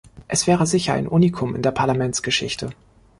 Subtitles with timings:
[0.27, 2.71] Es wäre sicher ein Unikum in der Parlamentsgeschichte.